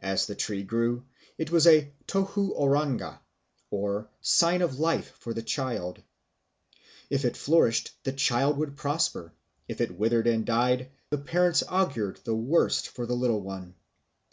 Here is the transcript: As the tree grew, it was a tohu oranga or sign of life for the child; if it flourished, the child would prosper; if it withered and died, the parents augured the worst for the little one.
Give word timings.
As 0.00 0.26
the 0.26 0.34
tree 0.34 0.64
grew, 0.64 1.04
it 1.36 1.52
was 1.52 1.64
a 1.64 1.92
tohu 2.08 2.52
oranga 2.58 3.20
or 3.70 4.10
sign 4.20 4.60
of 4.60 4.80
life 4.80 5.12
for 5.20 5.32
the 5.32 5.40
child; 5.44 6.02
if 7.08 7.24
it 7.24 7.36
flourished, 7.36 7.92
the 8.02 8.10
child 8.10 8.58
would 8.58 8.76
prosper; 8.76 9.32
if 9.68 9.80
it 9.80 9.96
withered 9.96 10.26
and 10.26 10.44
died, 10.44 10.90
the 11.10 11.18
parents 11.18 11.62
augured 11.68 12.16
the 12.24 12.34
worst 12.34 12.88
for 12.88 13.06
the 13.06 13.14
little 13.14 13.40
one. 13.40 13.76